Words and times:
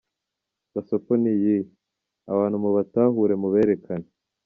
Gasopo 0.73 1.11
ni 1.21 1.29
iyihe, 1.35 1.59
abantu 2.31 2.55
mubatahure 2.63 3.33
muberekane. 3.41 4.07